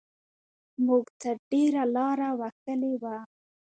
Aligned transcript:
موږ 0.85 1.03
تر 1.21 1.35
ډېره 1.51 1.83
لاره 1.95 2.29
وهلې 2.39 2.93
وه. 3.01 3.17